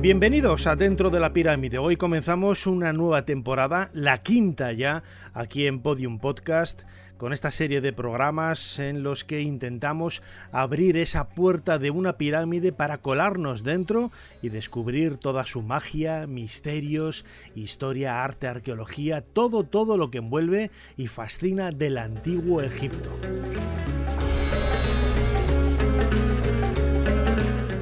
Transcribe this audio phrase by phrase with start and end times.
[0.00, 1.76] Bienvenidos a Dentro de la Pirámide.
[1.76, 5.02] Hoy comenzamos una nueva temporada, la quinta ya,
[5.34, 6.80] aquí en Podium Podcast,
[7.18, 10.22] con esta serie de programas en los que intentamos
[10.52, 14.10] abrir esa puerta de una pirámide para colarnos dentro
[14.40, 21.08] y descubrir toda su magia, misterios, historia, arte, arqueología, todo, todo lo que envuelve y
[21.08, 23.10] fascina del antiguo Egipto.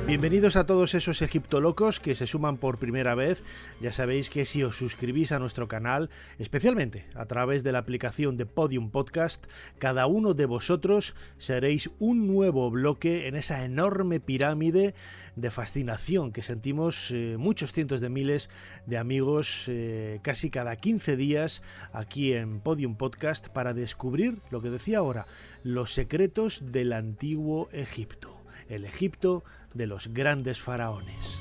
[0.08, 3.42] Bienvenidos a todos esos egiptolocos que se suman por primera vez.
[3.78, 6.08] Ya sabéis que si os suscribís a nuestro canal,
[6.38, 9.44] especialmente a través de la aplicación de Podium Podcast,
[9.78, 14.94] cada uno de vosotros seréis un nuevo bloque en esa enorme pirámide
[15.36, 18.48] de fascinación que sentimos eh, muchos cientos de miles
[18.86, 21.62] de amigos eh, casi cada 15 días
[21.92, 25.26] aquí en Podium Podcast para descubrir lo que decía ahora,
[25.62, 28.38] los secretos del antiguo Egipto.
[28.70, 31.38] El Egipto de los grandes faraones.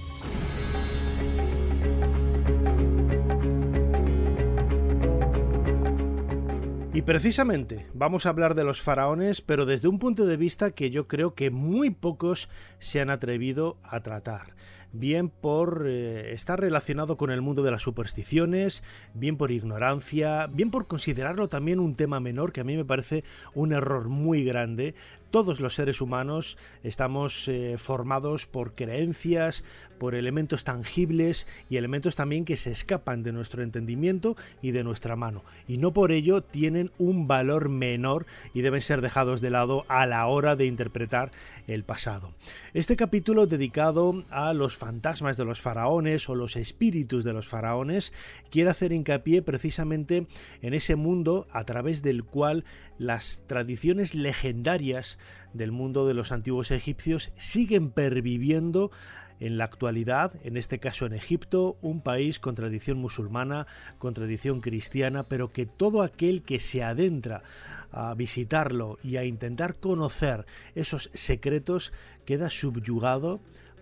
[6.97, 10.89] Y precisamente vamos a hablar de los faraones, pero desde un punto de vista que
[10.89, 14.57] yo creo que muy pocos se han atrevido a tratar
[14.91, 18.83] bien por eh, estar relacionado con el mundo de las supersticiones,
[19.13, 23.23] bien por ignorancia, bien por considerarlo también un tema menor, que a mí me parece
[23.53, 24.95] un error muy grande.
[25.37, 29.63] Todos los seres humanos estamos eh, formados por creencias,
[29.99, 35.15] por elementos tangibles y elementos también que se escapan de nuestro entendimiento y de nuestra
[35.15, 35.43] mano.
[35.67, 40.07] Y no por ello tienen un valor menor y deben ser dejados de lado a
[40.07, 41.29] la hora de interpretar
[41.67, 42.33] el pasado.
[42.73, 48.11] Este capítulo dedicado a los fantasmas de los faraones o los espíritus de los faraones
[48.49, 50.25] quiere hacer hincapié precisamente
[50.63, 52.65] en ese mundo a través del cual
[52.97, 55.19] las tradiciones legendarias
[55.53, 58.91] del mundo de los antiguos egipcios siguen perviviendo
[59.39, 63.67] en la actualidad, en este caso en Egipto, un país con tradición musulmana,
[63.97, 67.43] con tradición cristiana, pero que todo aquel que se adentra
[67.91, 70.45] a visitarlo y a intentar conocer
[70.75, 71.93] esos secretos
[72.25, 73.39] queda subyugado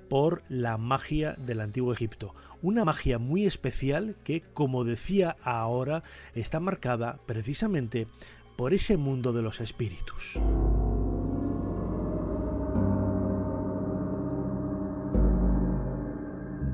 [0.09, 2.35] por la magia del antiguo Egipto.
[2.61, 6.03] Una magia muy especial que, como decía ahora,
[6.35, 8.07] está marcada precisamente
[8.55, 10.39] por ese mundo de los espíritus.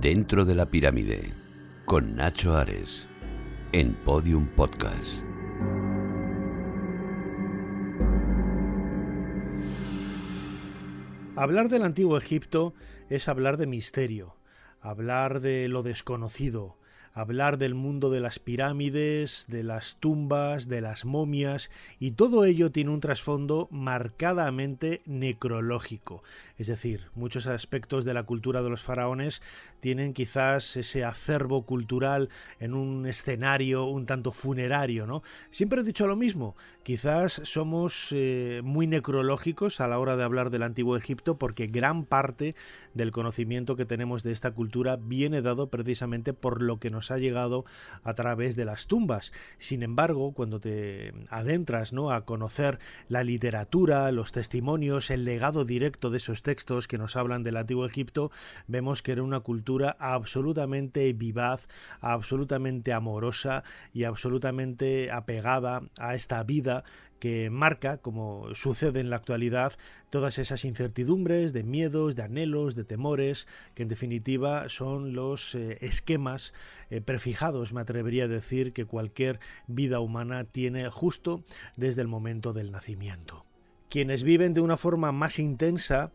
[0.01, 1.31] Dentro de la pirámide,
[1.85, 3.07] con Nacho Ares,
[3.71, 5.21] en Podium Podcast.
[11.35, 12.73] Hablar del antiguo Egipto
[13.11, 14.35] es hablar de misterio,
[14.79, 16.79] hablar de lo desconocido,
[17.13, 22.71] hablar del mundo de las pirámides, de las tumbas, de las momias, y todo ello
[22.71, 26.23] tiene un trasfondo marcadamente necrológico.
[26.57, 29.41] Es decir, muchos aspectos de la cultura de los faraones
[29.79, 32.29] tienen quizás ese acervo cultural
[32.59, 35.23] en un escenario un tanto funerario, ¿no?
[35.49, 40.51] Siempre he dicho lo mismo, quizás somos eh, muy necrológicos a la hora de hablar
[40.51, 42.55] del antiguo Egipto porque gran parte
[42.93, 47.17] del conocimiento que tenemos de esta cultura viene dado precisamente por lo que nos ha
[47.17, 47.65] llegado
[48.03, 49.31] a través de las tumbas.
[49.57, 52.11] Sin embargo, cuando te adentras, ¿no?
[52.11, 57.43] a conocer la literatura, los testimonios, el legado directo de esos textos que nos hablan
[57.43, 58.31] del antiguo Egipto,
[58.67, 61.67] vemos que era una cultura absolutamente vivaz,
[62.01, 63.63] absolutamente amorosa
[63.93, 66.83] y absolutamente apegada a esta vida
[67.21, 69.73] que marca, como sucede en la actualidad,
[70.09, 75.77] todas esas incertidumbres, de miedos, de anhelos, de temores, que en definitiva son los eh,
[75.81, 76.51] esquemas
[76.89, 81.43] eh, prefijados, me atrevería a decir, que cualquier vida humana tiene justo
[81.75, 83.45] desde el momento del nacimiento.
[83.87, 86.11] Quienes viven de una forma más intensa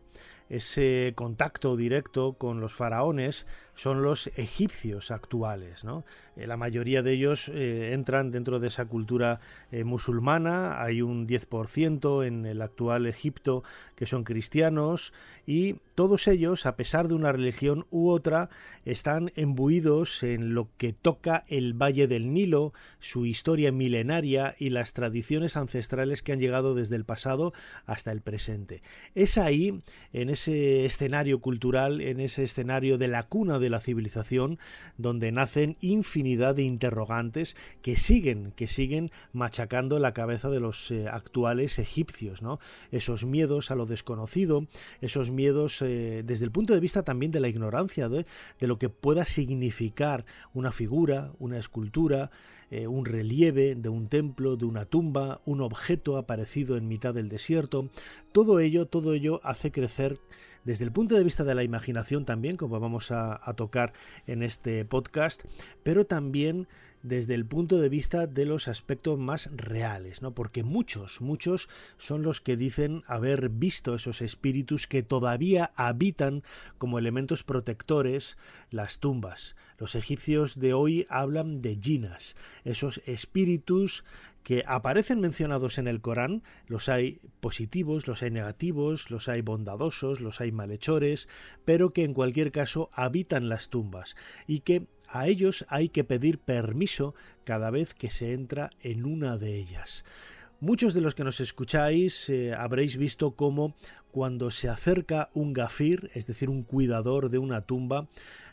[0.49, 3.45] ese contacto directo con los faraones
[3.77, 5.83] son los egipcios actuales.
[5.83, 6.03] ¿no?
[6.35, 9.39] Eh, la mayoría de ellos eh, entran dentro de esa cultura
[9.71, 13.63] eh, musulmana, hay un 10% en el actual Egipto
[13.95, 15.13] que son cristianos
[15.45, 18.49] y todos ellos, a pesar de una religión u otra,
[18.85, 24.93] están embuidos en lo que toca el Valle del Nilo, su historia milenaria y las
[24.93, 27.53] tradiciones ancestrales que han llegado desde el pasado
[27.85, 28.81] hasta el presente.
[29.15, 29.81] Es ahí,
[30.13, 34.59] en ese escenario cultural, en ese escenario de la cuna de la civilización,
[34.97, 41.07] donde nacen infinidad de interrogantes que siguen, que siguen machacando la cabeza de los eh,
[41.07, 42.59] actuales egipcios, ¿no?
[42.91, 44.67] Esos miedos a lo desconocido,
[45.01, 48.25] esos miedos eh, desde el punto de vista también de la ignorancia, de,
[48.59, 52.31] de lo que pueda significar una figura, una escultura,
[52.69, 57.29] eh, un relieve de un templo, de una tumba, un objeto aparecido en mitad del
[57.29, 57.89] desierto.
[58.31, 60.19] Todo ello, todo ello hace crecer
[60.63, 63.93] desde el punto de vista de la imaginación también, como vamos a, tocar
[64.25, 65.43] en este podcast,
[65.83, 66.67] pero también
[67.07, 70.33] desde el punto de vista de los aspectos más reales, ¿no?
[70.33, 76.43] Porque muchos, muchos son los que dicen haber visto esos espíritus que todavía habitan
[76.77, 78.37] como elementos protectores
[78.69, 79.55] las tumbas.
[79.77, 84.03] Los egipcios de hoy hablan de jinas, esos espíritus
[84.47, 90.21] que aparecen mencionados en el Corán, los hay positivos, los hay negativos, los hay bondadosos,
[90.21, 91.27] los hay malhechores,
[91.65, 94.15] pero que en cualquier caso habitan las tumbas
[94.47, 99.37] y que a ellos hay que pedir permiso cada vez que se entra en una
[99.37, 100.03] de ellas.
[100.59, 103.75] Muchos de los que nos escucháis eh, habréis visto cómo
[104.17, 108.07] cuando se acerca un gafir, es decir, un cuidador de una tumba,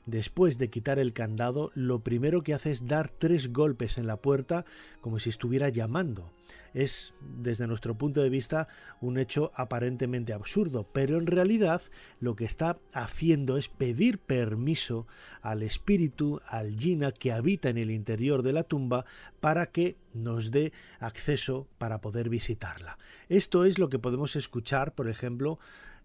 [0.05, 4.19] después de quitar el candado, lo primero que hace es dar tres golpes en la
[4.19, 4.66] puerta
[5.00, 6.31] como si estuviera llamando
[6.75, 8.69] es, desde nuestro punto de vista,
[9.00, 11.81] un hecho aparentemente absurdo, pero en realidad
[12.20, 15.06] lo que está haciendo es pedir permiso
[15.40, 19.06] al espíritu, al jina que habita en el interior de la tumba,
[19.40, 22.99] para que nos dé acceso para poder visitarla.
[23.29, 25.59] Esto es lo que podemos escuchar, por ejemplo,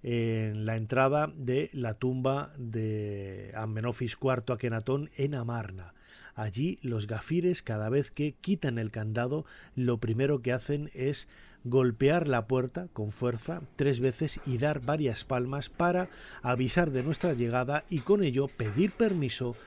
[0.03, 5.93] en la entrada de la tumba de Amenofis IV Akenatón en Amarna.
[6.35, 9.45] Allí los gafires cada vez que quitan el candado
[9.75, 11.27] lo primero que hacen es
[11.65, 16.09] golpear la puerta con fuerza tres veces y dar varias palmas para
[16.41, 19.57] avisar de nuestra llegada y con ello pedir permiso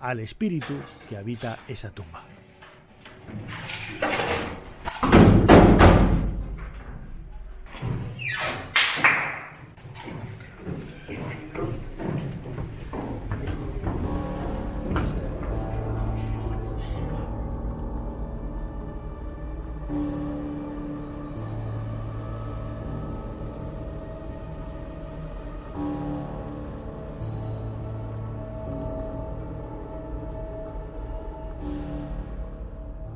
[0.00, 0.74] al espíritu
[1.08, 2.24] que habita esa tumba.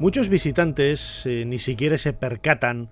[0.01, 2.89] Muchos visitantes eh, ni siquiera se percatan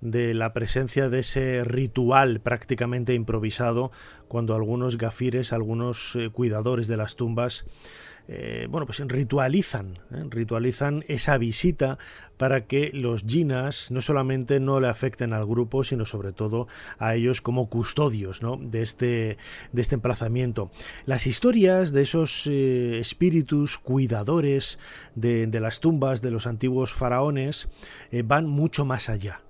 [0.00, 3.92] de la presencia de ese ritual prácticamente improvisado
[4.26, 7.64] cuando algunos gafires, algunos eh, cuidadores de las tumbas
[8.30, 10.22] eh, bueno, pues ritualizan, ¿eh?
[10.28, 11.98] ritualizan esa visita
[12.36, 17.14] para que los jinas no solamente no le afecten al grupo, sino sobre todo a
[17.14, 19.38] ellos como custodios de, este,
[19.72, 20.70] de este emplazamiento.
[21.06, 24.78] Las historias de esos eh, espíritus cuidadores
[25.14, 27.68] de, de, las tumbas de los antiguos faraones
[28.24, 29.40] van mucho más allá.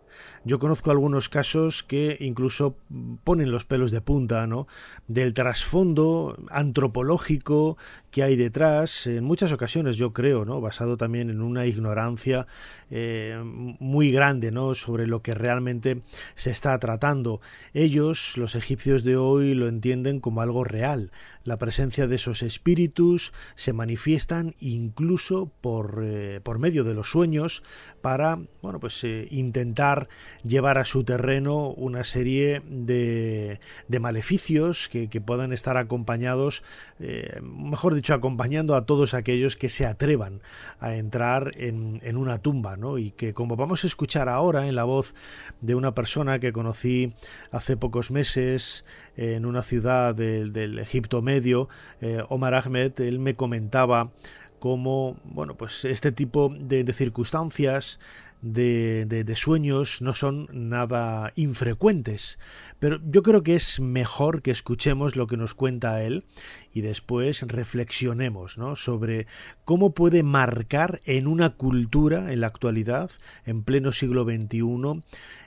[0.49, 2.79] Yo conozco algunos casos que incluso
[3.23, 4.67] ponen los pelos de punta, ¿no?
[5.07, 7.77] Del trasfondo antropológico
[8.11, 10.63] que hay detrás, en muchas ocasiones yo creo, ¿no?
[10.63, 12.47] Basado también en una ignorancia
[12.91, 14.75] eh, muy grande, ¿no?
[14.75, 16.01] Sobre lo que realmente
[16.35, 17.43] se está tratando.
[17.75, 21.13] Ellos, los egipcios de hoy, lo entienden como algo real.
[21.45, 27.63] La presencia de esos espíritus se manifiestan incluso por, eh, por medio de los sueños
[28.01, 30.09] para, bueno, pues eh, intentar
[30.45, 36.63] llevar a su terreno una serie de, de maleficios que, que, puedan estar acompañados,
[37.01, 40.41] eh, mejor dicho, acompañando a todos aquellos que se atrevan
[40.81, 42.99] a entrar en, en una tumba, ¿no?
[42.99, 45.15] Y que como vamos a escuchar ahora en la voz
[45.61, 47.13] de una persona que conocí
[47.51, 48.85] hace pocos meses
[49.17, 51.69] en una ciudad del, del Egipto Medio,
[52.01, 54.11] eh, Omar Ahmed, él me comentaba
[54.59, 58.01] cómo, bueno, pues este tipo de, de circunstancias
[58.41, 62.39] de, de, sueños no son nada infrecuentes,
[62.79, 66.25] pero yo creo que es mejor que escuchemos lo que nos cuenta él
[66.73, 68.77] y después reflexionemos ¿no?
[68.77, 69.27] sobre
[69.65, 73.11] cómo puede marcar en una cultura en la actualidad,
[73.45, 75.03] en pleno siglo XXI,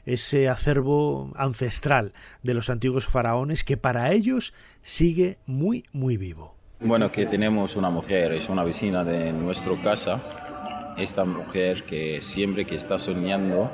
[0.05, 6.55] ese acervo ancestral de los antiguos faraones que para ellos sigue muy, muy vivo.
[6.81, 10.50] Bueno, que tenemos una mujer, es una vecina de nuestra casa
[10.97, 13.69] esta mujer que siempre que está soñando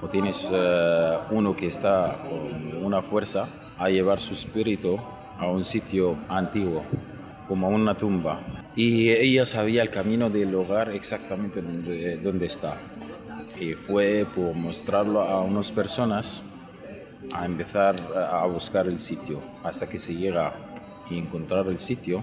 [0.00, 3.48] o tienes eh, uno que está con una fuerza
[3.78, 4.98] a llevar su espíritu
[5.38, 6.82] a un sitio antiguo,
[7.46, 8.40] como una tumba.
[8.74, 12.76] Y ella sabía el camino del hogar exactamente donde, donde está.
[13.60, 16.42] Y fue por mostrarlo a unas personas
[17.32, 20.54] a empezar a buscar el sitio hasta que se llega a
[21.10, 22.22] encontrar el sitio.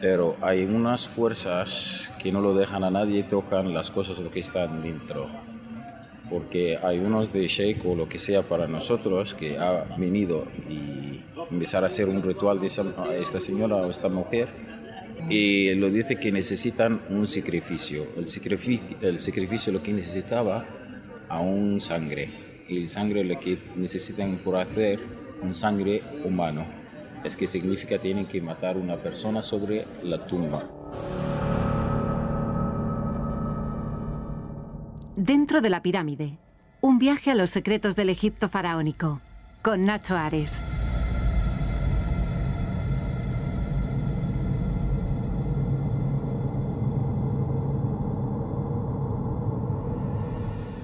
[0.00, 4.82] Pero hay unas fuerzas que no lo dejan a nadie tocan las cosas que están
[4.82, 5.28] dentro.
[6.30, 11.22] Porque hay unos de Sheikh o lo que sea para nosotros que ha venido y
[11.50, 14.48] empezar a hacer un ritual de esta señora o esta mujer
[15.28, 18.06] y lo dice que necesitan un sacrificio.
[18.16, 20.64] El sacrificio, el sacrificio lo que necesitaba
[21.28, 25.00] a un sangre y el sangre lo que necesitan por hacer
[25.42, 26.66] un sangre humano.
[27.26, 30.62] Es que significa tienen que matar una persona sobre la tumba.
[35.16, 36.38] Dentro de la pirámide,
[36.80, 39.20] un viaje a los secretos del Egipto faraónico,
[39.60, 40.60] con Nacho Ares.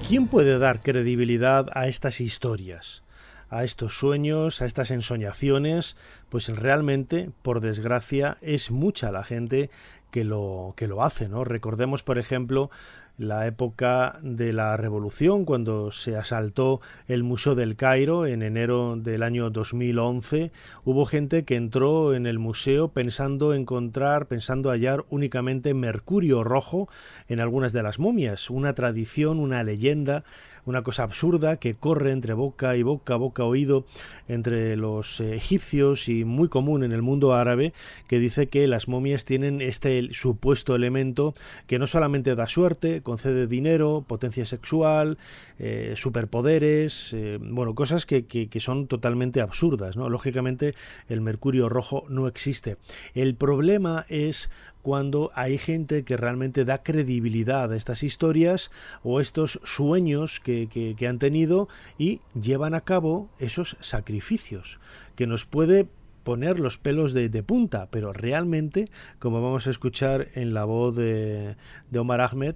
[0.09, 3.05] ¿Quién puede dar credibilidad a estas historias?
[3.53, 5.97] A estos sueños, a estas ensoñaciones,
[6.31, 9.69] pues realmente, por desgracia, es mucha la gente
[10.11, 11.45] que lo, que lo hace, ¿no?
[11.45, 12.71] Recordemos, por ejemplo,
[13.19, 19.23] la época de la revolución, cuando se asaltó el Museo del Cairo en enero del
[19.23, 20.51] año 2011,
[20.85, 26.89] hubo gente que entró en el museo pensando encontrar, pensando hallar únicamente mercurio rojo
[27.29, 30.25] en algunas de las momias, una tradición, una leyenda
[30.65, 33.85] una cosa absurda que corre entre boca y boca, boca oído
[34.29, 37.73] entre los egipcios y muy común en el mundo árabe,
[38.09, 41.35] que dice que las momias tienen este supuesto elemento
[41.67, 45.19] que no solamente da suerte, concede dinero, potencia sexual,
[45.59, 50.09] eh, superpoderes, eh, bueno, cosas que, que, son totalmente absurdas, ¿no?
[50.09, 50.75] Lógicamente
[51.09, 52.77] el mercurio rojo no existe.
[53.15, 54.51] El problema es
[54.83, 58.71] cuando hay gente que realmente da credibilidad a estas historias
[59.03, 64.81] o estos sueños que, que, han tenido y llevan a cabo esos sacrificios
[65.15, 65.87] que nos puede
[66.25, 70.95] poner los pelos de, de, punta, pero realmente, como vamos a escuchar en la voz
[70.95, 71.57] de,
[71.91, 72.55] de, Omar Ahmed,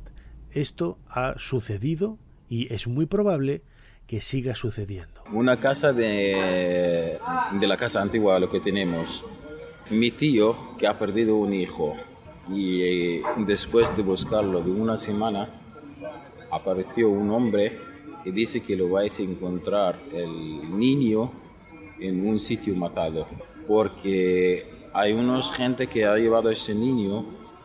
[0.53, 2.19] esto ha sucedido
[2.49, 3.63] y es muy probable
[4.07, 5.23] que siga sucediendo.
[5.33, 7.19] Una casa de,
[7.53, 9.25] de la casa antigua, lo que tenemos,
[9.91, 11.97] mi tío que ha perdido un hijo,
[12.53, 15.49] y eh, después de buscarlo de una semana
[16.51, 17.79] apareció un hombre
[18.25, 21.31] y dice que lo vais a encontrar el niño
[21.99, 23.27] en un sitio matado
[23.67, 27.25] porque hay unos gente que ha llevado a ese niño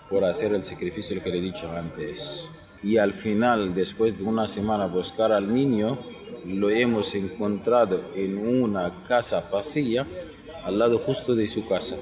[0.09, 2.51] por hacer el sacrificio que le he dicho antes.
[2.83, 5.97] Y al final después de una semana buscar al niño
[6.45, 10.07] lo hemos encontrado en una casa pasilla
[10.65, 11.97] al lado justo de su casa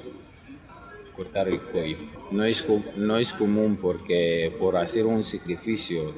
[1.20, 1.98] cortar el cuello.
[2.30, 6.14] No es, no es común porque por hacer un sacrificio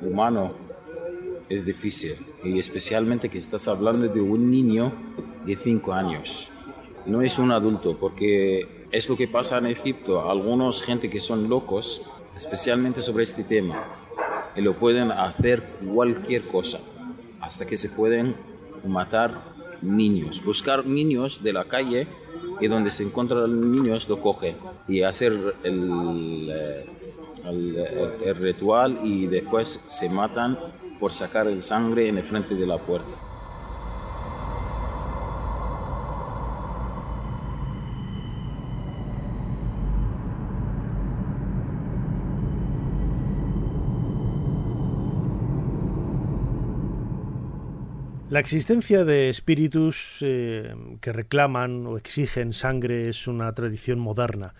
[0.00, 0.52] humano
[1.48, 4.92] es difícil y especialmente que estás hablando de un niño
[5.44, 6.50] de 5 años.
[7.06, 10.30] No es un adulto porque es lo que pasa en Egipto.
[10.30, 12.02] Algunos gente que son locos,
[12.36, 13.84] especialmente sobre este tema,
[14.54, 16.78] y lo pueden hacer cualquier cosa
[17.40, 18.36] hasta que se pueden
[18.86, 19.42] matar
[19.82, 22.06] niños, buscar niños de la calle
[22.60, 24.56] y donde se encuentran niños lo cogen
[24.88, 25.32] y hacer
[25.62, 26.86] el, eh,
[27.44, 27.76] el,
[28.24, 30.58] el, ritual y después se matan
[30.98, 33.25] por sacar el sangre en el frente de la puerta.
[48.36, 54.52] La existencia de espíritus eh, que reclaman o exigen sangre es una tradición moderna.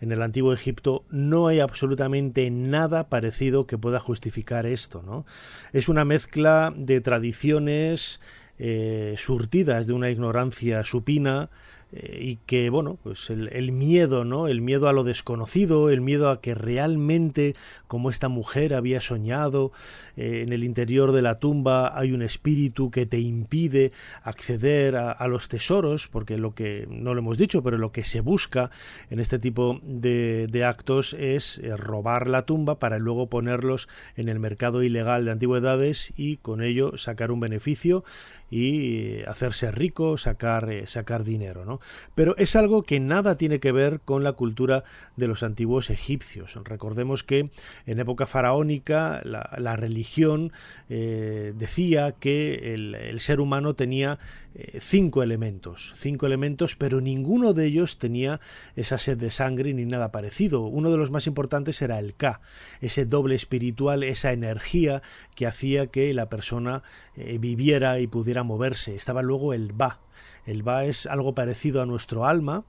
[0.00, 5.04] En el antiguo Egipto no hay absolutamente nada parecido que pueda justificar esto.
[5.06, 5.26] ¿no?
[5.72, 8.20] Es una mezcla de tradiciones
[8.58, 11.50] eh, surtidas de una ignorancia supina,
[11.92, 16.30] eh, y que bueno pues el, miedo no el miedo a lo desconocido el miedo
[16.30, 17.54] a que realmente
[17.88, 19.72] como esta mujer había soñado
[20.16, 23.90] eh, en el interior de la tumba hay un espíritu que te impide
[24.22, 28.20] acceder a, los tesoros porque lo que no lo hemos dicho pero lo que se
[28.20, 28.70] busca
[29.10, 34.28] en este tipo de, de actos es eh, robar la tumba para luego ponerlos en
[34.28, 38.04] el mercado ilegal de antigüedades y con ello sacar un beneficio
[38.48, 41.79] y hacerse rico sacar sacar dinero ¿no?
[42.14, 44.84] Pero es algo que nada tiene que ver con la cultura
[45.16, 46.58] de los antiguos egipcios.
[46.64, 47.50] Recordemos que
[47.86, 50.52] en época faraónica la, religión
[50.88, 54.18] eh, decía que el, ser humano tenía
[54.54, 58.40] eh, cinco elementos, cinco elementos, pero ninguno de ellos tenía
[58.76, 60.62] esa sed de sangre ni nada parecido.
[60.62, 62.40] Uno de los más importantes era el Ka,
[62.80, 65.02] ese doble espiritual, esa energía
[65.34, 66.82] que hacía que la persona
[67.16, 68.94] eh, viviera y pudiera moverse.
[68.94, 70.00] Estaba luego el Ba,
[70.46, 72.64] el Ba es algo parecido a nuestro alma,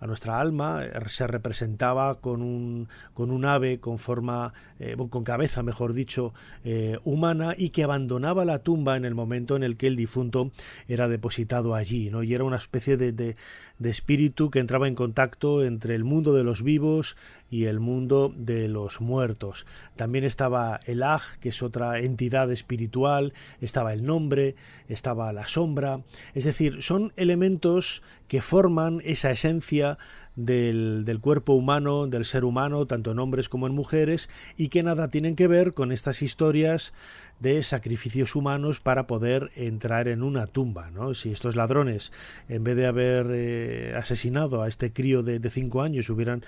[0.00, 5.24] a nuestra alma, eh, se representaba con un, con un ave con forma, eh, con
[5.24, 6.34] cabeza, mejor dicho,
[6.64, 10.50] eh, humana y que abandonaba la tumba en el momento en el que el difunto
[10.88, 12.22] era depositado allí, ¿no?
[12.22, 13.36] Y era una especie de, de,
[13.78, 17.16] de espíritu que entraba en contacto entre el mundo de los vivos
[17.50, 19.66] y el mundo de los muertos.
[19.94, 24.56] También estaba el Aj, que es otra entidad espiritual, estaba el nombre,
[24.88, 26.02] estaba la sombra,
[26.34, 29.98] es decir, son elementos que forman esa esencia
[30.36, 34.82] del, del, cuerpo humano, del ser humano, tanto en hombres como en mujeres, y que
[34.82, 36.92] nada tienen que ver con estas historias
[37.40, 40.90] de sacrificios humanos para poder entrar en una tumba.
[40.90, 41.14] ¿no?
[41.14, 42.12] Si estos ladrones,
[42.48, 46.44] en vez de haber eh, asesinado a este crío de, de cinco años, hubieran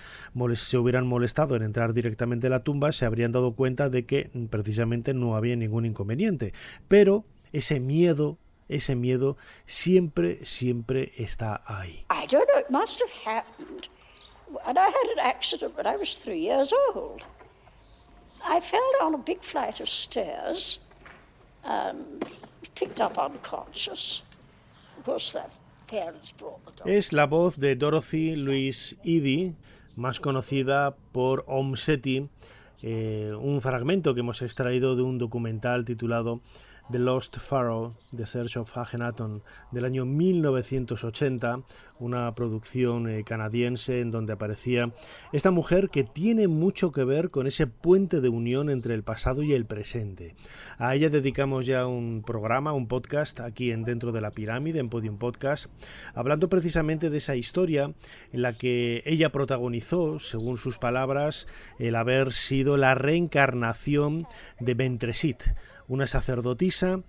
[0.55, 4.31] se hubieran molestado en entrar directamente a la tumba, se habrían dado cuenta de que
[4.51, 6.53] precisamente no había ningún inconveniente.
[6.89, 12.05] Pero ese miedo ese miedo siempre, siempre está ahí.
[12.11, 13.89] I don't know, it must have happened
[14.47, 17.23] when I had an accident when I was three years old.
[18.45, 20.79] I fell down a big flight of stairs
[21.65, 22.25] and
[22.75, 24.23] picked up unconscious.
[24.99, 25.51] Of course, their
[25.87, 26.91] parents brought the doctor.
[26.91, 29.55] Es la voz de Dorothy Louise Eddy,
[29.97, 32.29] más conocida por Om Seti,
[32.83, 36.41] eh, un fragmento que hemos extraído de un documental titulado
[36.91, 39.43] The Lost Pharaoh, The Search of Akhenaton,
[39.73, 41.61] del año 1980,
[41.99, 44.95] una producción eh, canadiense en donde aparecía
[45.33, 49.43] esta mujer que tiene mucho que ver con ese puente de unión entre el pasado
[49.43, 50.35] y el presente.
[50.79, 54.89] A ella dedicamos ya un programa, un podcast aquí en Dentro de la Pirámide, en
[54.89, 55.67] Podium Podcast,
[56.15, 57.93] hablando precisamente de esa historia
[58.33, 61.47] en la que ella protagonizó, según sus palabras,
[61.79, 64.27] el haber sido la reencarnación
[64.59, 65.43] de Bentresit
[65.89, 67.01] una sacerdotisa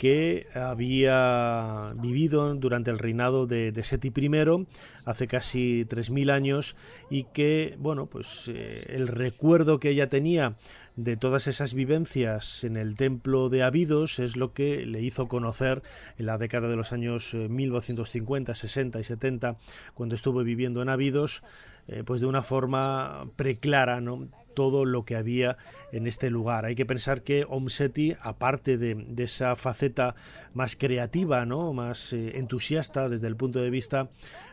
[0.00, 4.66] que había vivido durante el reinado de, Seti I
[5.04, 6.74] hace casi 3.000 años
[7.10, 10.56] y que, bueno, pues eh, el recuerdo que ella tenía
[10.96, 15.82] de todas esas vivencias en el templo de Abidos es lo que le hizo conocer
[16.16, 19.58] en la década de los años 1950, eh, 60 y 70,
[19.92, 21.42] cuando estuvo viviendo en Abidos,
[21.88, 24.28] eh, pues de una forma preclara, ¿no?
[24.54, 25.56] Todo lo que había
[25.92, 26.64] en este lugar.
[26.64, 30.14] Hay que pensar que Omseti, aparte de, esa faceta
[30.54, 31.72] más creativa, ¿no?
[31.72, 34.08] más eh, entusiasta desde el punto de vista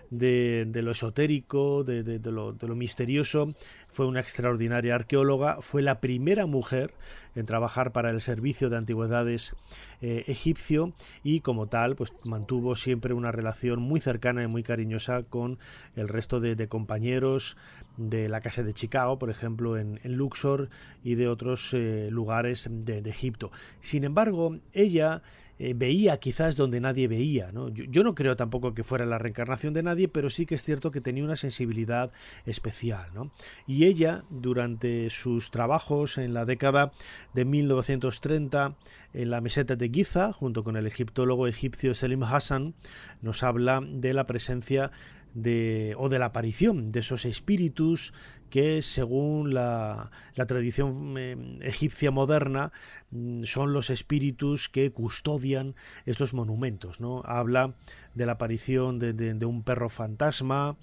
[0.09, 3.53] de, lo esotérico, de, lo, misterioso.
[3.89, 6.93] Fue una extraordinaria arqueóloga, fue la primera mujer
[7.35, 9.53] en trabajar para el servicio de antigüedades
[10.01, 15.23] eh, egipcio y como tal pues mantuvo siempre una relación muy cercana y muy cariñosa
[15.23, 15.59] con
[15.95, 17.57] el resto de, compañeros
[17.97, 20.69] de la casa de Chicago, por ejemplo, en, Luxor
[21.03, 23.51] y de otros eh, lugares de Egipto.
[23.81, 25.21] Sin embargo, ella
[25.59, 27.51] eh, veía quizás donde nadie veía.
[27.73, 30.91] Yo, no creo tampoco que fuera la reencarnación de nadie, pero sí que es cierto
[30.91, 32.11] que tenía una sensibilidad
[32.45, 33.09] especial.
[33.13, 33.31] ¿no?
[33.65, 36.91] Y ella, durante sus trabajos en la década
[37.33, 38.75] de 1930
[39.13, 42.75] en la meseta de Giza, junto con el egiptólogo egipcio Selim Hassan,
[43.21, 44.91] nos habla de la presencia
[45.37, 48.11] de, o de la aparición de esos espíritus
[48.49, 50.09] que según la,
[50.47, 52.71] tradición eh, egipcia moderna
[53.11, 55.75] mm, son los espíritus que custodian
[56.07, 56.99] estos monumentos.
[56.99, 57.21] ¿no?
[57.23, 57.75] Habla
[58.15, 60.75] de la aparición de un perro fantasma,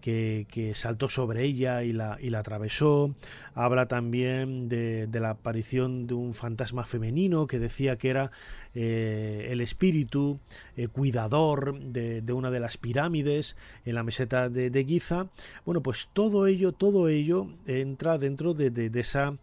[0.00, 3.14] que, saltó sobre ella y la, y la atravesó.
[3.54, 8.30] Habla también de, la aparición de un fantasma femenino que decía que era
[8.74, 10.40] eh, el espíritu
[10.76, 15.28] eh, cuidador de, una de las pirámides en la meseta de, de, Giza.
[15.64, 19.36] Bueno, pues todo ello, todo ello entra dentro de esa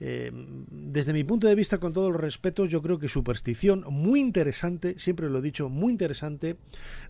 [0.00, 4.20] eh, desde mi punto de vista, con todos los respetos, yo creo que superstición muy
[4.20, 6.56] interesante, siempre lo he dicho, muy interesante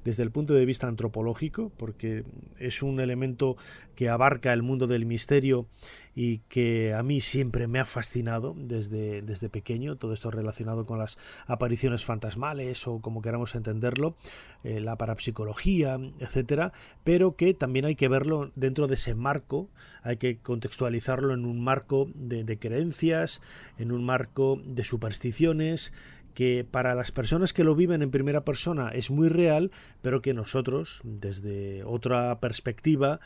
[0.04, 2.24] desde el punto de vista antropológico, porque
[2.58, 3.56] es un elemento
[3.94, 5.68] que abarca el mundo del misterio
[6.14, 10.98] y que a mí siempre me ha fascinado desde, desde pequeño, todo esto relacionado con
[10.98, 14.16] las apariciones fantasmales o como queramos entenderlo,
[14.64, 16.72] eh, la parapsicología, etcétera,
[17.04, 19.68] pero que también hay que verlo dentro de ese marco,
[20.02, 23.40] hay que contextualizarlo en un marco de, de creencias,
[23.78, 25.92] en un marco de supersticiones
[26.34, 29.70] que para las personas que lo viven en primera persona es muy real,
[30.00, 33.20] pero que nosotros, desde otra perspectiva,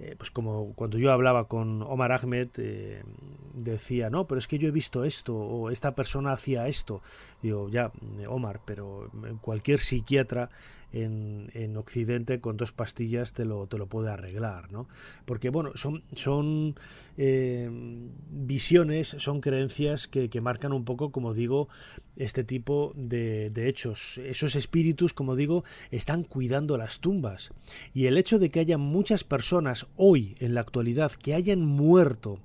[0.00, 3.02] eh, pues como cuando yo hablaba con Omar Ahmed, eh,
[3.54, 7.02] decía, no, pero es que yo he visto esto, o esta persona hacía esto.
[7.42, 7.92] Digo, ya,
[8.28, 10.50] Omar, pero cualquier psiquiatra
[10.92, 14.88] en, en, Occidente con dos pastillas te lo, te lo puede arreglar, ¿no?
[15.26, 16.76] Porque, bueno, son, son
[17.18, 17.68] eh,
[18.30, 21.68] visiones, son creencias que, que, marcan un poco, como digo,
[22.16, 24.18] este tipo de, de hechos.
[24.18, 27.50] Esos espíritus, como digo, están cuidando las tumbas.
[27.92, 32.38] Y el hecho de que haya muchas personas hoy, en la actualidad, que hayan muerto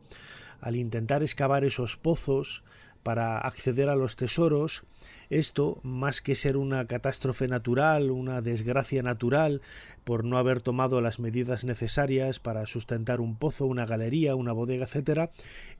[0.61, 2.63] al intentar excavar esos pozos
[3.03, 4.83] para acceder a los tesoros,
[5.29, 9.61] esto, más que ser una catástrofe natural, una desgracia natural,
[10.03, 14.85] por no haber tomado las medidas necesarias para sustentar un pozo, una galería, una bodega,
[14.85, 15.31] etc.,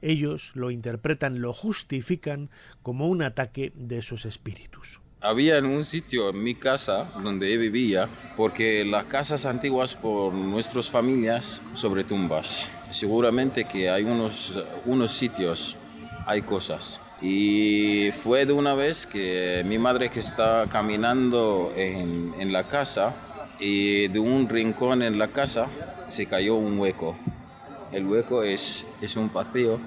[0.02, 2.50] ellos lo interpretan, lo justifican
[2.82, 5.00] como un ataque de esos espíritus.
[5.24, 10.90] Había en un sitio en mi casa donde vivía, porque las casas antiguas por nuestras
[10.90, 12.68] familias sobre tumbas.
[12.90, 15.78] Seguramente que hay unos, unos sitios,
[16.26, 22.52] hay cosas y fue de una vez que mi madre que estaba caminando en, en,
[22.52, 23.14] la casa
[23.58, 25.68] y de un rincón en la casa
[26.08, 27.16] se cayó un hueco.
[27.92, 29.80] El hueco es, es un vacío,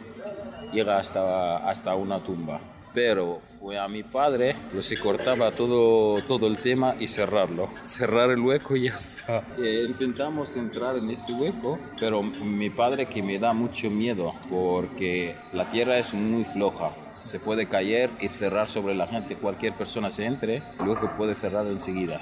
[0.73, 2.60] llega hasta, hasta una tumba.
[2.97, 7.69] Pero fue a mi padre, lo se cortaba todo, todo el tema y cerrarlo.
[7.83, 9.43] Cerrar el hueco y ya está.
[9.60, 15.36] Eh, intentamos entrar en este hueco, pero mi padre que me da mucho miedo porque
[15.53, 16.89] la tierra es muy floja
[17.27, 19.35] se puede caer y cerrar sobre la gente.
[19.35, 22.21] Cualquier persona se entre, luego puede cerrar enseguida.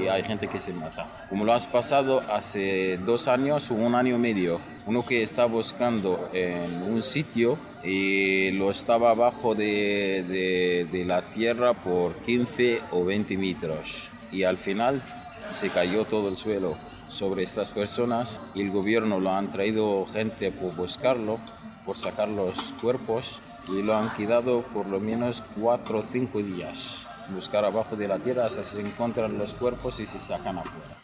[0.00, 1.26] Y hay gente que se mata.
[1.28, 5.44] Como lo has pasado hace dos años o un año y medio, uno que está
[5.44, 12.82] buscando en un sitio y lo estaba abajo de, de, de la tierra por 15
[12.90, 14.10] o 20 metros.
[14.32, 15.00] Y al final
[15.52, 16.76] se cayó todo el suelo
[17.08, 21.38] sobre estas personas y el gobierno lo han traído gente por buscarlo,
[21.86, 27.06] por sacar los cuerpos y lo han quedado por lo menos cuatro o cinco días.
[27.28, 30.96] Buscar abajo de la tierra hasta se encuentran los cuerpos y se sacan afuera.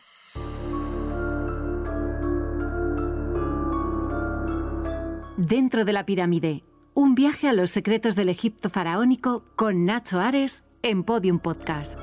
[5.36, 10.64] Dentro de la pirámide, un viaje a los secretos del Egipto faraónico con Nacho Ares
[10.82, 11.98] en Podium Podcast.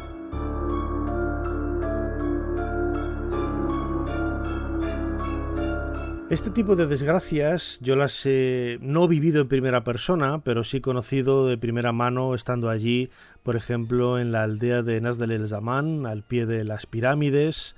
[6.32, 11.46] Este tipo de desgracias yo las he no vivido en primera persona, pero sí conocido
[11.46, 13.10] de primera mano estando allí,
[13.44, 17.76] por ejemplo, en la aldea de Nasdel el Zaman, al pie de las pirámides,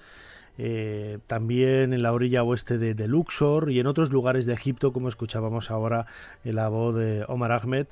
[0.60, 4.94] eh, también en la orilla oeste de, de, Luxor y en otros lugares de Egipto,
[4.94, 6.06] como escuchábamos ahora
[6.44, 7.88] en la voz de Omar Ahmed.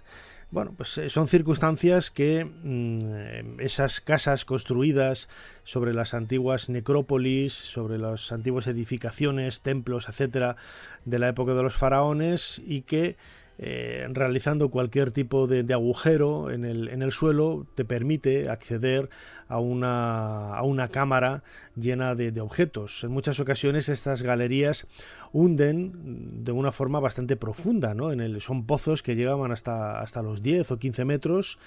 [0.52, 5.30] Bueno, pues eh, son circunstancias que mmm, esas casas construidas
[5.64, 10.58] sobre las antiguas necrópolis, sobre las antiguas edificaciones, templos, etcétera,
[11.06, 13.16] de la época de los faraones y que
[13.58, 19.10] eh, realizando cualquier tipo de, agujero en el, en el, suelo te permite acceder
[19.48, 21.44] a una, a una cámara
[21.76, 23.04] llena de, de, objetos.
[23.04, 24.88] En muchas ocasiones estas galerías
[25.32, 28.12] hunden de una forma bastante profunda, ¿no?
[28.12, 31.60] En el, son pozos que llegaban hasta, hasta los 10 o 15 metros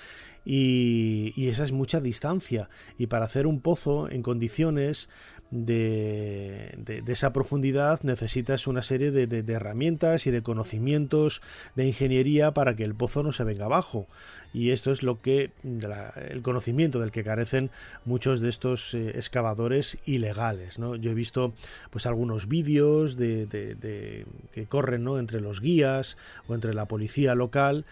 [0.44, 2.68] y, y, esa es mucha distancia.
[2.99, 5.09] Y para hacer un pozo en condiciones
[5.55, 11.43] de, de, esa profundidad necesitas una serie de, de, herramientas y de conocimientos
[11.77, 14.09] de ingeniería para que el pozo no se venga abajo.
[14.53, 17.71] Y esto es lo que la, el conocimiento del que carecen
[18.05, 20.79] muchos de estos eh, excavadores ilegales.
[20.79, 20.97] ¿no?
[20.97, 21.55] Yo he visto
[21.90, 25.19] pues algunos vídeos de, que corren ¿no?
[25.19, 26.17] entre los guías
[26.49, 27.85] o entre la policía local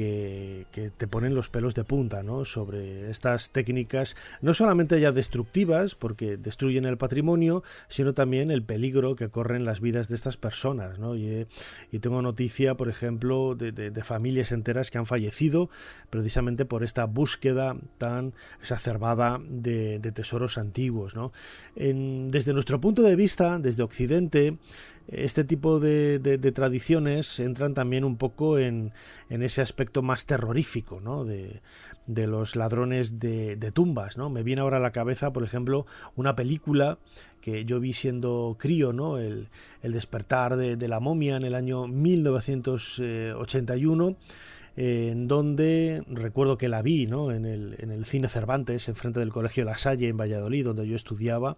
[0.00, 2.44] que, te ponen los pelos de punta ¿no?
[2.44, 9.14] sobre estas técnicas, no solamente ya destructivas, porque destruyen el patrimonio, sino también el peligro
[9.14, 10.98] que corren las vidas de estas personas.
[10.98, 11.16] ¿no?
[11.16, 11.46] Y,
[11.92, 15.68] y, tengo noticia, por ejemplo, de, familias enteras que han fallecido
[16.08, 21.14] precisamente por esta búsqueda tan exacerbada de, tesoros antiguos.
[21.14, 21.32] ¿no?
[21.76, 24.56] Desde nuestro punto de vista, desde Occidente,
[25.08, 28.92] este tipo de, tradiciones entran también un poco en
[29.28, 31.24] ese aspecto más terrorífico ¿no?
[31.24, 31.62] de,
[32.06, 34.16] los ladrones de, tumbas.
[34.16, 34.30] ¿no?
[34.30, 36.98] Me viene ahora a la cabeza, por ejemplo, una película
[37.40, 39.18] que yo vi siendo crío, ¿no?
[39.18, 39.48] el,
[39.82, 44.16] el despertar de, la momia en el año 1981
[44.76, 47.32] en donde recuerdo que la vi ¿no?
[47.32, 50.96] en, el, en el cine Cervantes, enfrente del Colegio La Salle en Valladolid, donde yo
[50.96, 51.56] estudiaba.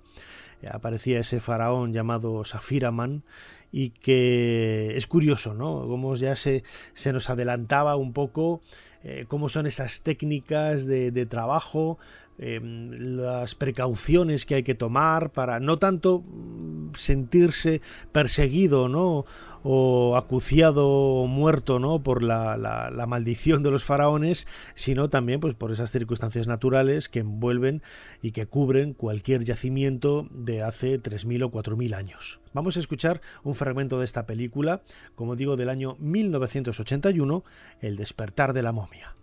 [0.70, 3.24] Aparecía ese faraón llamado Safiraman
[3.72, 5.86] y que es curioso, ¿no?
[5.88, 6.62] Como ya se,
[6.94, 8.60] se nos adelantaba un poco
[9.02, 11.98] eh, cómo son esas técnicas de, de trabajo,
[12.44, 19.24] Em, las precauciones que hay que tomar para no tanto mm, sentirse perseguido, ¿no?
[19.62, 22.02] o acuciado o muerto ¿no?
[22.02, 27.20] por la, la, maldición de los faraones, sino también pues, por esas circunstancias naturales que
[27.20, 27.80] envuelven
[28.22, 32.40] y que cubren cualquier yacimiento de hace 3.000 o 4.000 años.
[32.52, 34.82] Vamos a escuchar un fragmento de esta película,
[35.14, 37.44] como digo, del año 1981,
[37.80, 39.14] El despertar de la momia.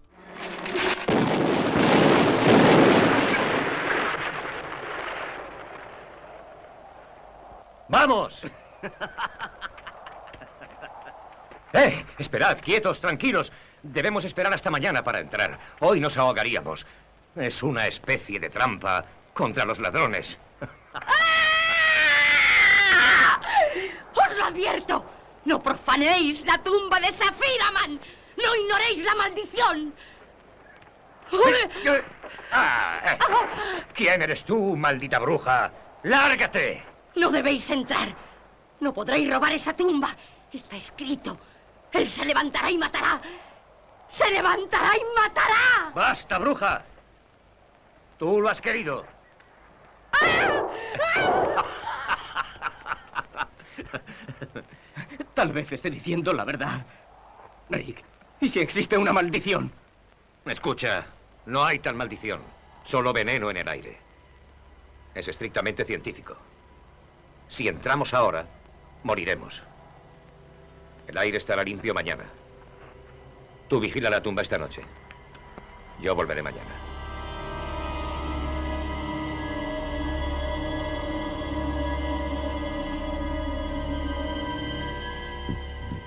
[7.89, 8.41] ¡Vamos!
[11.73, 12.05] ¡Eh!
[12.17, 13.51] Esperad, quietos, tranquilos.
[13.81, 15.57] Debemos esperar hasta mañana para entrar.
[15.79, 16.85] Hoy nos ahogaríamos.
[17.35, 20.37] Es una especie de trampa contra los ladrones.
[20.93, 23.39] ¡Ah!
[24.13, 25.05] ¡Os lo advierto!
[25.45, 27.99] ¡No profanéis la tumba de Safiraman!
[28.37, 29.93] ¡No ignoréis la maldición!
[32.51, 33.17] Ah, eh.
[33.93, 35.71] ¿Quién eres tú, maldita bruja?
[36.03, 36.83] ¡Lárgate!
[37.19, 38.15] No debéis entrar.
[38.79, 40.15] No podréis robar esa tumba.
[40.53, 41.37] Está escrito.
[41.91, 43.19] Él se levantará y matará.
[44.09, 45.91] Se levantará y matará.
[45.93, 46.85] Basta, bruja.
[48.17, 49.05] Tú lo has querido.
[55.33, 56.85] Tal vez esté diciendo la verdad.
[57.69, 58.03] Rick,
[58.39, 59.71] ¿y si existe una maldición?
[60.45, 61.05] Escucha,
[61.45, 62.41] no hay tal maldición.
[62.85, 63.97] Solo veneno en el aire.
[65.13, 66.35] Es estrictamente científico.
[67.49, 68.45] Si entramos ahora,
[69.03, 69.61] moriremos.
[71.07, 72.25] El aire estará limpio mañana.
[73.67, 74.81] Tú vigila la tumba esta noche.
[76.01, 76.89] Yo volveré mañana.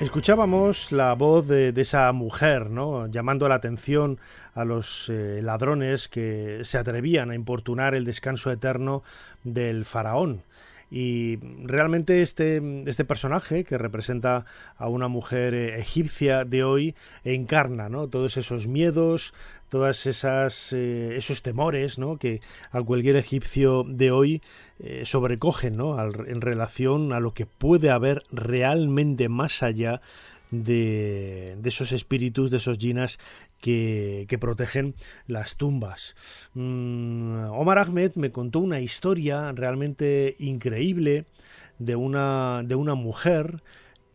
[0.03, 3.07] Escuchábamos la voz de, esa mujer, ¿no?
[3.07, 4.19] llamando la atención
[4.53, 9.05] a los eh, ladrones que se atrevían a importunar el descanso eterno
[9.45, 10.43] del faraón.
[10.95, 14.45] Y realmente este, este personaje, que representa
[14.77, 18.09] a una mujer eh, egipcia de hoy, encarna ¿no?
[18.09, 19.33] todos esos miedos,
[19.73, 22.19] esas eh, esos temores ¿no?
[22.19, 24.43] que a cualquier egipcio de hoy
[24.81, 25.99] eh, sobrecogen ¿no?
[25.99, 30.03] en relación a lo que puede haber realmente más allá
[30.51, 33.19] de, esos espíritus, de esos jinas
[33.63, 34.95] que, protegen
[35.27, 36.15] las tumbas.
[36.53, 41.27] Mm, Omar Ahmed me contó una historia realmente increíble
[41.79, 43.63] de una, de una mujer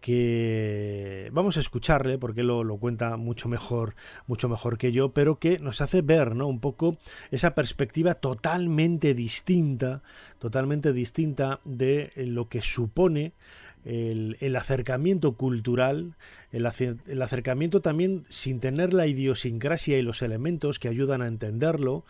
[0.02, 3.96] que vamos a escucharle porque lo, lo, cuenta mucho mejor
[4.28, 6.48] mucho mejor que yo pero que nos hace ver ¿no?
[6.48, 6.98] un poco
[7.32, 10.04] esa perspectiva totalmente distinta
[10.38, 13.34] totalmente distinta de lo que supone
[13.88, 16.16] el, acercamiento cultural,
[16.52, 16.68] el,
[17.08, 22.04] el, acercamiento también sin tener la idiosincrasia y los elementos que ayudan a entenderlo,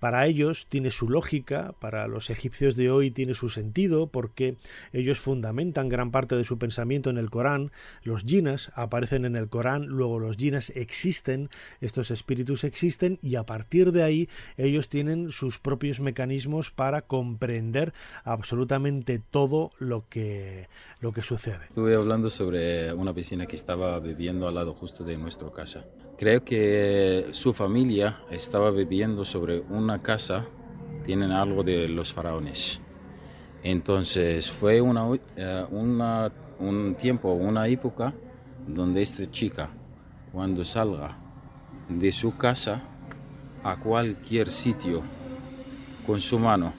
[0.00, 4.56] para ellos tiene su lógica, para los egipcios de hoy tiene su sentido, porque
[4.92, 7.70] ellos fundamentan gran parte de su pensamiento en el Corán.
[8.02, 13.44] Los jinas aparecen en el Corán, luego los jinas existen, estos espíritus existen, y a
[13.44, 17.92] partir de ahí ellos tienen sus propios mecanismos para comprender
[18.24, 20.68] absolutamente todo lo que,
[21.00, 21.66] lo que sucede.
[21.68, 25.84] Estuve hablando sobre una piscina que estaba viviendo al lado justo de nuestra casa.
[26.20, 30.44] Creo que su familia estaba viviendo sobre una casa,
[31.02, 32.78] tienen algo de los faraones.
[33.62, 35.06] Entonces fue una,
[35.36, 38.12] eh, un tiempo, una época
[38.66, 39.70] donde esta chica,
[40.30, 41.16] cuando salga
[41.88, 42.82] de su casa
[43.64, 45.00] a cualquier sitio
[46.06, 46.74] con su mano,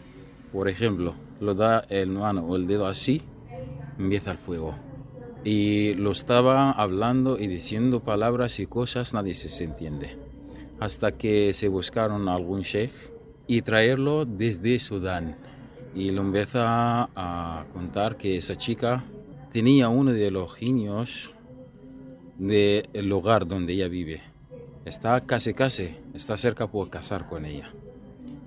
[0.53, 3.23] por ejemplo, lo da el mano o el dedo así,
[3.97, 4.75] empieza el fuego
[5.43, 10.17] y lo estaba hablando y diciendo palabras y cosas, nadie se entiende.
[10.79, 12.93] Hasta que se buscaron algún sheikh
[13.47, 15.35] y traerlo desde Sudán.
[15.93, 19.03] Y lo empieza a contar que esa chica
[19.51, 21.35] tenía uno de los genios
[22.37, 24.21] del lugar donde ella vive.
[24.85, 27.71] Está casi casi, está cerca por casar con ella.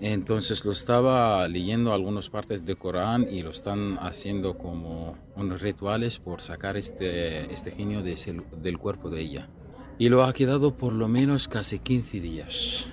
[0.06, 6.18] Entonces lo estaba leyendo algunas partes del Corán y lo están haciendo como unos rituales
[6.18, 9.48] por sacar este, este genio del cuerpo de ella.
[9.96, 12.86] Y lo ha quedado por lo menos casi 15 días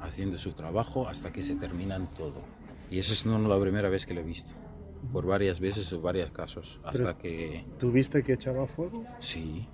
[0.00, 2.40] haciendo su trabajo hasta que se terminan todo.
[2.90, 4.54] Y eso es no la primera vez que lo he visto.
[5.12, 6.80] Por varias veces o varios casos.
[6.84, 7.66] Hasta que...
[7.78, 9.04] ¿Tuviste que echaba fuego?
[9.18, 9.68] Sí.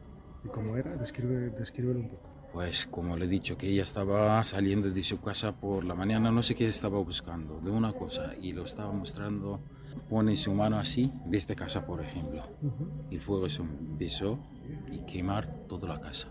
[0.45, 0.97] ¿Y cómo era?
[0.97, 2.32] Describe, descríbelo un poco.
[2.53, 6.31] Pues como le he dicho, que ella estaba saliendo de su casa por la mañana,
[6.31, 9.61] no sé qué estaba buscando, de una cosa, y lo estaba mostrando,
[10.11, 12.43] pone su mano así, de esta casa por ejemplo,
[13.11, 14.39] el fuego se empezó
[14.91, 16.29] y quemar toda la casa.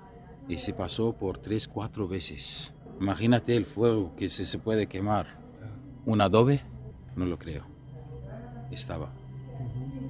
[0.47, 2.73] Y se pasó por tres, cuatro veces.
[2.99, 5.39] Imagínate el fuego que se, se puede quemar.
[6.05, 6.61] ¿Un adobe?
[7.15, 7.65] No lo creo.
[8.69, 9.11] Estaba.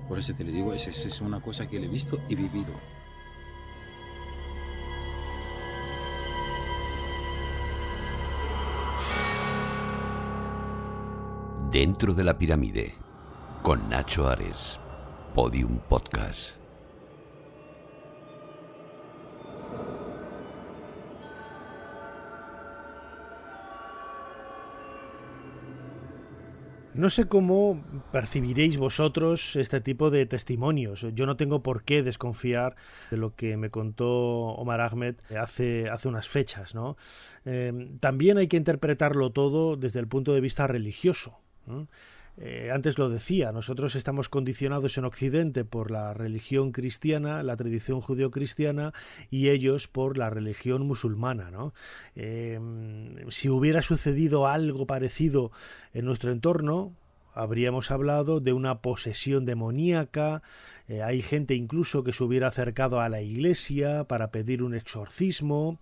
[0.07, 2.73] Por eso te lo digo, esa es una cosa que le he visto y vivido.
[11.71, 12.95] Dentro de la pirámide,
[13.61, 14.77] con Nacho Ares,
[15.33, 16.57] Podium Podcast.
[26.93, 27.81] No sé cómo
[28.11, 31.07] percibiréis vosotros este tipo de testimonios.
[31.13, 32.75] Yo no tengo por qué desconfiar
[33.11, 36.75] de lo que me contó Omar Ahmed hace, hace unas fechas.
[36.75, 36.97] ¿no?
[37.45, 41.39] Eh, también hay que interpretarlo todo desde el punto de vista religioso.
[42.37, 48.01] Eh, antes lo decía, nosotros estamos condicionados en Occidente por la religión cristiana, la tradición
[48.01, 48.93] judeocristiana,
[49.29, 51.51] y ellos por la religión musulmana.
[51.51, 51.73] ¿no?
[52.15, 55.51] Em, si hubiera sucedido algo parecido
[55.93, 56.93] en nuestro entorno,
[57.33, 60.41] habríamos hablado de una posesión demoníaca,
[60.87, 65.79] eh, hay gente incluso que se hubiera acercado a la iglesia para pedir un exorcismo,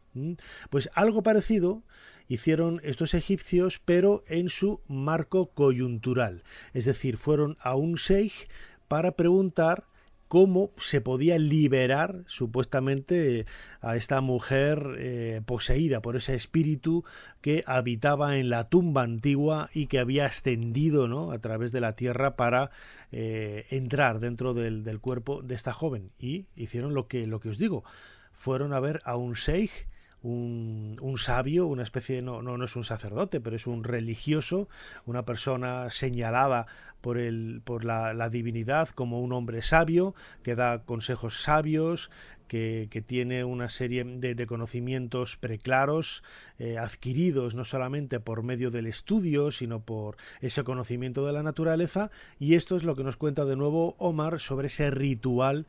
[0.70, 1.84] pues algo parecido
[2.30, 6.44] hicieron estos egipcios, pero en su marco coyuntural.
[6.74, 8.50] Es decir, fueron a un sheikh
[8.88, 9.90] para preguntar
[10.30, 13.48] cómo se podía liberar supuestamente
[13.82, 17.04] a esta mujer eh, poseída por ese espíritu
[17.42, 21.32] que habitaba en la tumba antigua y que había ascendido ¿no?
[21.32, 22.70] a través de la tierra para
[23.12, 26.12] eh, entrar dentro del, cuerpo de esta joven.
[26.20, 27.84] Y hicieron lo que, lo que os digo,
[28.32, 29.88] fueron a ver a un sheikh
[30.22, 34.68] un, sabio, una especie de, no, no, no es un sacerdote, pero es un religioso,
[35.06, 36.68] una persona señalada
[37.02, 42.10] por, el, por la, la divinidad como un hombre sabio, que da consejos sabios,
[42.48, 46.24] que, que, tiene una serie de, de conocimientos preclaros,
[46.58, 52.10] eh, adquiridos no solamente por medio del estudio, sino por ese conocimiento de la naturaleza,
[52.40, 55.68] y esto es lo que nos cuenta de nuevo Omar sobre ese ritual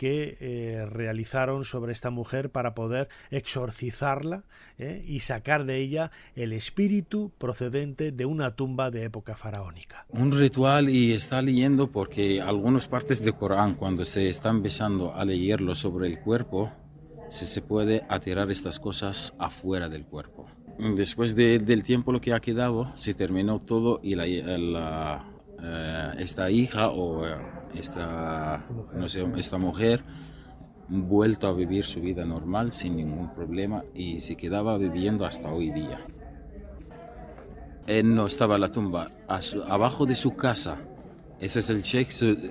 [0.00, 4.44] que eh, realizaron sobre esta mujer para poder exorcizarla
[4.78, 10.06] eh, y sacar de ella el espíritu procedente de una tumba de época faraónica.
[10.08, 15.22] Un ritual y está leyendo porque algunas partes del Corán cuando se está empezando a
[15.26, 16.72] leerlo sobre el cuerpo,
[17.28, 20.46] se, se puede atirar estas cosas afuera del cuerpo.
[20.78, 25.29] Después de, del tiempo lo que ha quedado, se terminó todo y la
[25.62, 27.36] eh, esta hija o eh,
[27.74, 30.02] esta, no sé, esta mujer
[30.88, 35.70] vuelto a vivir su vida normal sin ningún problema y se quedaba viviendo hasta hoy
[35.70, 35.98] día.
[37.86, 39.10] Él no estaba en la tumba,
[39.68, 40.78] abajo de su casa.
[41.40, 42.10] Ese es el check,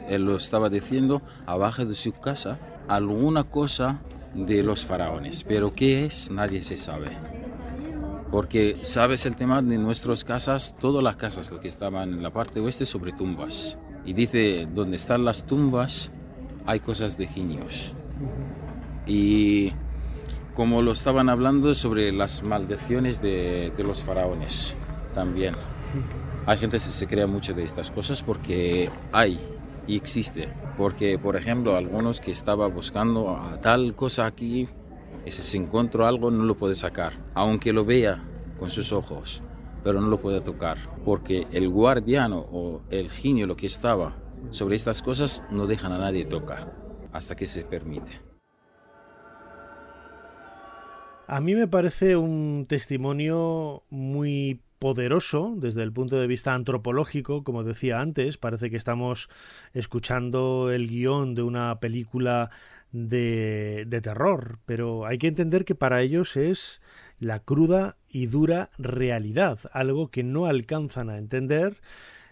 [0.09, 4.01] él lo estaba diciendo, abajo de su casa, alguna cosa
[4.33, 5.43] de los faraones.
[5.43, 7.09] Pero qué es, nadie se sabe
[8.31, 12.59] porque sabes el tema de nuestras casas, todas las casas que estaban en la parte
[12.59, 13.77] oeste sobre tumbas.
[14.05, 16.11] Y dice, donde están las tumbas
[16.65, 17.93] hay cosas de genios.
[19.07, 19.71] Y
[20.53, 24.75] como lo estaban hablando sobre las maldiciones de, de los faraones
[25.13, 25.55] también.
[26.45, 29.39] Hay gente que se crea mucho de estas cosas porque hay
[29.87, 30.47] y existe.
[30.77, 34.67] Porque, por ejemplo, algunos que estaba buscando a tal cosa aquí,
[35.25, 38.23] y si se encuentra algo no lo puede sacar, aunque lo vea
[38.57, 39.41] con sus ojos,
[39.83, 44.15] pero no lo puede tocar, porque el guardiano o el genio lo que estaba
[44.51, 46.73] sobre estas cosas no dejan a nadie tocar
[47.11, 48.11] hasta que se permite.
[51.27, 57.63] A mí me parece un testimonio muy poderoso desde el punto de vista antropológico, como
[57.63, 59.29] decía antes, parece que estamos
[59.73, 62.49] escuchando el guion de una película
[62.91, 66.81] de, de terror, pero hay que entender que para ellos es
[67.19, 71.81] la cruda y dura realidad, algo que no alcanzan a entender.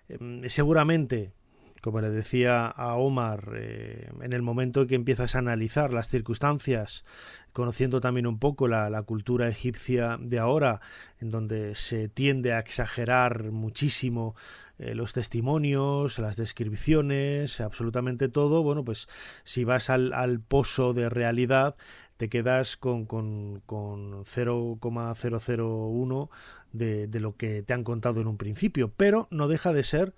[0.09, 1.33] Em, seguramente,
[1.81, 6.09] como le decía a Omar, eh, en el momento en que empiezas a analizar las
[6.09, 7.05] circunstancias,
[7.53, 10.81] conociendo también un poco la, cultura egipcia de ahora,
[11.19, 14.35] en donde se tiende a exagerar muchísimo
[14.79, 19.07] eh, los testimonios, las descripciones, absolutamente todo, bueno, pues
[19.43, 21.75] si vas al, al pozo de realidad,
[22.17, 26.29] te quedas con, con, con 0,001
[26.73, 30.13] de, lo que te han contado en un principio, pero no deja de ser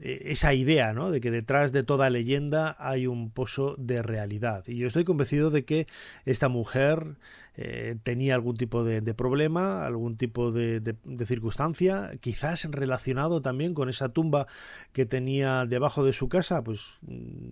[0.00, 1.10] esa idea, ¿no?
[1.10, 4.64] De que detrás de toda leyenda hay un pozo de realidad.
[4.66, 5.86] Y yo estoy convencido de que
[6.24, 7.16] esta mujer
[7.56, 13.88] eh, tenía algún tipo de, problema, algún tipo de, de, circunstancia, quizás relacionado también con
[13.88, 14.46] esa tumba
[14.92, 17.50] que tenía debajo de su casa, pues mm,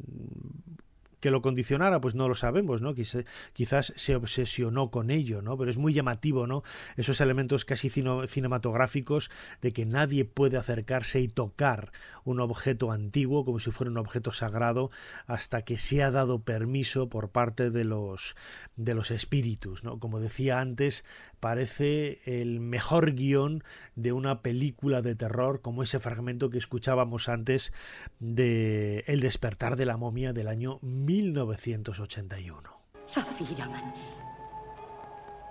[1.22, 2.94] que lo condicionara, pues no lo sabemos, ¿no?
[2.94, 5.56] Quizás, se obsesionó con ello, ¿no?
[5.56, 6.64] Pero es muy llamativo, ¿no?
[6.96, 9.30] Esos elementos casi cinematográficos
[9.62, 11.92] de que nadie puede acercarse y tocar
[12.24, 14.90] un objeto antiguo como si fuera un objeto sagrado
[15.26, 18.36] hasta que se ha dado permiso por parte de los
[18.76, 19.98] de los espíritus, ¿no?
[19.98, 21.04] Como decía antes,
[21.40, 23.62] parece el mejor guion
[23.94, 27.72] de una película de terror como ese fragmento que escuchábamos antes
[28.18, 32.70] de El despertar de la momia del año 1981.
[33.06, 33.94] Safiraman,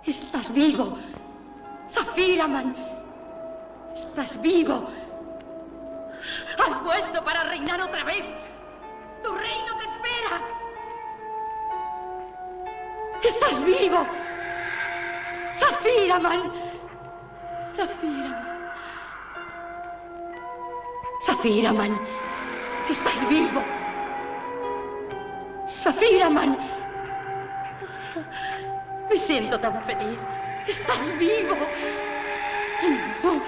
[0.06, 0.98] estás vivo.
[1.88, 2.76] Safiraman,
[3.96, 4.88] estás vivo.
[6.58, 8.22] Has vuelto para reinar otra vez.
[9.22, 10.40] Tu reino te espera.
[13.22, 14.06] Estás vivo.
[15.58, 16.52] Safiraman.
[17.74, 18.52] Safiraman.
[21.22, 22.00] Safiraman,
[22.90, 23.62] estás vivo.
[25.68, 26.58] Safiraman.
[29.08, 30.18] Me siento tan feliz.
[30.66, 31.56] Estás vivo.
[33.22, 33.40] No,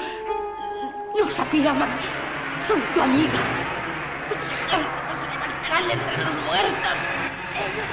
[1.18, 1.90] no, Safiraman.
[2.66, 3.42] Soy tu amiga.
[4.28, 6.98] Tus ejércitos se levantarán entre los muertos.
[7.54, 7.86] Ellos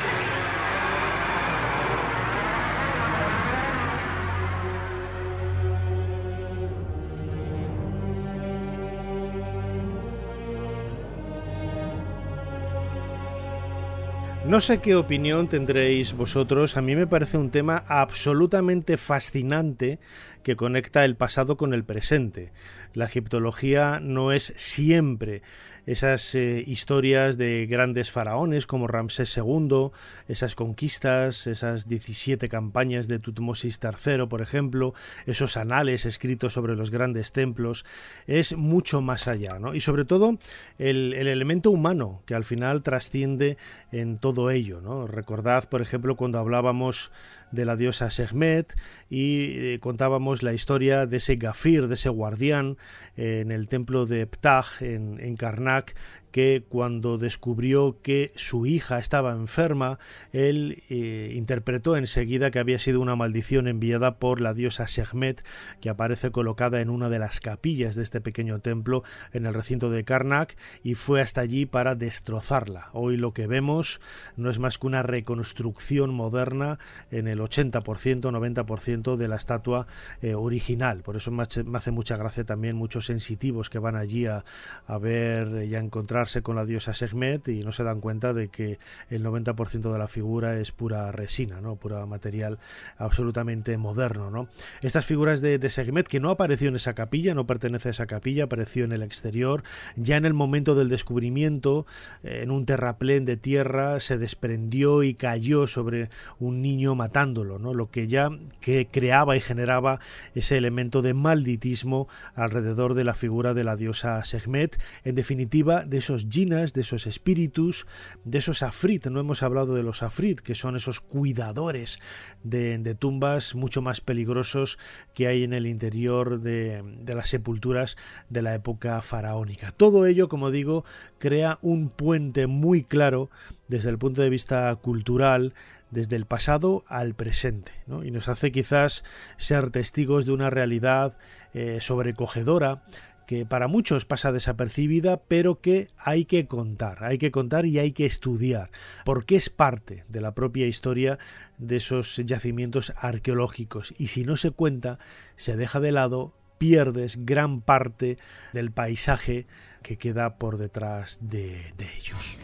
[14.51, 19.99] No sé qué opinión tendréis vosotros, a mí me parece un tema absolutamente fascinante
[20.43, 22.51] que conecta el pasado con el presente.
[22.93, 25.41] La egiptología no es siempre
[25.85, 29.89] esas eh, historias de grandes faraones como Ramsés II,
[30.27, 34.93] esas conquistas, esas 17 campañas de Tutmosis III, por ejemplo,
[35.25, 37.85] esos anales escritos sobre los grandes templos,
[38.27, 39.73] es mucho más allá, ¿no?
[39.73, 40.37] Y sobre todo
[40.77, 43.57] el, el elemento humano que al final trasciende
[43.91, 45.07] en todo ello, ¿no?
[45.07, 47.11] Recordad, por ejemplo, cuando hablábamos
[47.51, 48.75] de la diosa Sehmet
[49.09, 52.77] y eh, contábamos la historia de ese gafir, de ese guardián
[53.17, 55.95] eh, en el templo de Ptah en, en Karnak
[56.31, 59.99] que cuando descubrió que su hija estaba enferma,
[60.31, 65.43] él eh, interpretó enseguida que había sido una maldición enviada por la diosa Sehmet,
[65.81, 69.03] que aparece colocada en una de las capillas de este pequeño templo
[69.33, 72.89] en el recinto de Karnak, y fue hasta allí para destrozarla.
[72.93, 73.99] Hoy lo que vemos
[74.37, 76.79] no es más que una reconstrucción moderna
[77.11, 77.81] en el 80%,
[78.21, 79.87] 90% de la estatua
[80.21, 81.01] eh, original.
[81.01, 84.45] Por eso me hace mucha gracia también muchos sensitivos que van allí a,
[84.87, 88.49] a ver y a encontrar con la diosa Segmet y no se dan cuenta de
[88.49, 91.75] que el 90% de la figura es pura resina, ¿no?
[91.75, 92.59] pura material
[92.97, 94.29] absolutamente moderno.
[94.29, 94.47] ¿no?
[94.81, 98.05] Estas figuras de, de Segmet, que no apareció en esa capilla, no pertenece a esa
[98.05, 99.63] capilla, apareció en el exterior,
[99.95, 101.85] ya en el momento del descubrimiento,
[102.23, 106.09] en un terraplén de tierra, se desprendió y cayó sobre
[106.39, 107.73] un niño matándolo, ¿no?
[107.73, 109.99] lo que ya que creaba y generaba
[110.35, 115.97] ese elemento de malditismo alrededor de la figura de la diosa Segmet, en definitiva de
[115.97, 117.87] esos esos jinas, de esos espíritus,
[118.23, 119.07] de esos afrit.
[119.07, 121.99] No hemos hablado de los afrit, que son esos cuidadores
[122.43, 124.77] de, tumbas mucho más peligrosos
[125.13, 127.97] que hay en el interior de, de las sepulturas
[128.29, 129.71] de la época faraónica.
[129.71, 130.83] Todo ello, como digo,
[131.17, 133.29] crea un puente muy claro
[133.67, 135.53] desde el punto de vista cultural
[135.91, 137.71] desde el pasado al presente
[138.03, 139.03] y nos hace quizás
[139.37, 141.17] ser testigos de una realidad
[141.53, 142.83] eh, sobrecogedora
[143.31, 147.93] que para muchos pasa desapercibida, pero que hay que contar, hay que contar y hay
[147.93, 148.71] que estudiar,
[149.05, 151.17] porque es parte de la propia historia
[151.57, 153.93] de esos yacimientos arqueológicos.
[153.97, 154.99] Y si no se cuenta,
[155.37, 158.17] se deja de lado, pierdes gran parte
[158.51, 159.47] del paisaje
[159.81, 162.37] que queda por detrás de, de ellos.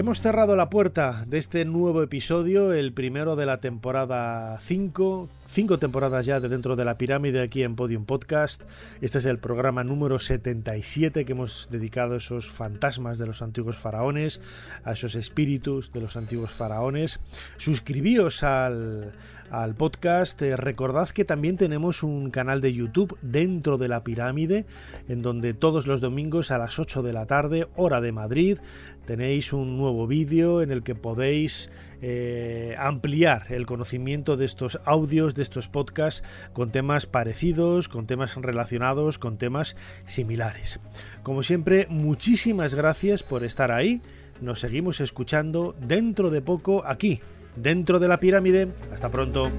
[0.00, 5.78] Hemos cerrado la puerta de este nuevo episodio, el primero de la temporada 5, cinco
[5.78, 8.62] temporadas ya de Dentro de la Pirámide aquí en Podium Podcast.
[9.00, 13.76] Este es el programa número 77 que hemos dedicado a esos fantasmas de los antiguos
[13.76, 14.40] faraones,
[14.84, 17.18] a esos espíritus de los antiguos faraones.
[17.56, 19.12] Suscribíos al,
[19.50, 20.40] al podcast.
[20.42, 24.66] Eh, recordad que también tenemos un canal de YouTube dentro de la pirámide,
[25.08, 28.58] en donde todos los domingos a las 8 de la tarde, hora de Madrid,
[29.04, 31.70] tenéis un nuevo vídeo en el que podéis
[32.02, 36.22] eh, ampliar el conocimiento de estos audios, de estos podcasts,
[36.52, 39.76] con temas parecidos, con temas relacionados, con temas
[40.06, 40.80] similares.
[41.22, 44.00] Como siempre, muchísimas gracias por estar ahí.
[44.40, 47.20] Nos seguimos escuchando dentro de poco aquí,
[47.56, 48.68] dentro de la pirámide.
[48.92, 49.50] Hasta pronto.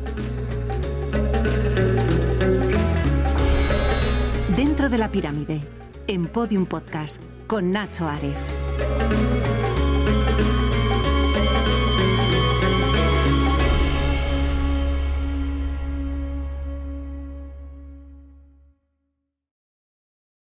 [4.56, 5.62] Dentro de la pirámide,
[6.08, 8.52] en Podium Podcast, con Nacho Ares.